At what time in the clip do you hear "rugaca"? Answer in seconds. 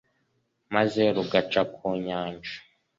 1.15-1.61